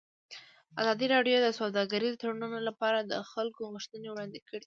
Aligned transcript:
ازادي 0.81 1.05
راډیو 1.15 1.37
د 1.41 1.47
سوداګریز 1.59 2.13
تړونونه 2.21 2.59
لپاره 2.67 2.99
د 3.11 3.13
خلکو 3.31 3.61
غوښتنې 3.71 4.07
وړاندې 4.11 4.39
کړي. 4.47 4.59